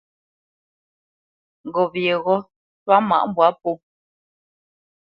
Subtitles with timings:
[1.67, 2.35] Ŋgop yeghó
[2.81, 3.71] ntwá mâʼ mbwǎ pō.